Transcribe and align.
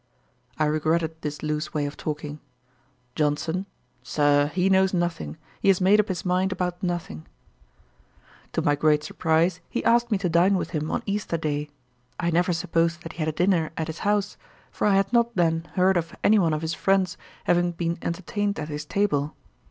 I 0.57 0.65
regretted 0.65 1.21
this 1.21 1.43
loose 1.43 1.75
way 1.75 1.85
of 1.85 1.95
talking. 1.95 2.39
JOHNSON. 3.13 3.67
'Sir, 4.01 4.47
he 4.47 4.67
knows 4.67 4.95
nothing; 4.95 5.37
he 5.61 5.67
has 5.67 5.79
made 5.79 5.99
up 5.99 6.07
his 6.07 6.25
mind 6.25 6.51
about 6.51 6.81
nothing.' 6.81 7.27
To 8.53 8.63
my 8.63 8.73
great 8.73 9.03
surprize 9.03 9.59
he 9.69 9.83
asked 9.85 10.09
me 10.09 10.17
to 10.17 10.27
dine 10.27 10.55
with 10.57 10.71
him 10.71 10.89
on 10.89 11.03
Easter 11.05 11.37
day. 11.37 11.69
I 12.19 12.31
never 12.31 12.51
supposed 12.51 13.03
that 13.03 13.13
he 13.13 13.19
had 13.19 13.27
a 13.27 13.31
dinner 13.31 13.69
at 13.77 13.85
his 13.85 13.99
house; 13.99 14.37
for 14.71 14.87
I 14.87 14.95
had 14.95 15.13
not 15.13 15.35
then 15.35 15.67
heard 15.75 15.97
of 15.97 16.15
any 16.23 16.39
one 16.39 16.51
of 16.55 16.63
his 16.63 16.73
friends 16.73 17.15
having 17.43 17.71
been 17.71 17.99
entertained 18.01 18.57
at 18.57 18.69
his 18.69 18.85
table. 18.85 19.35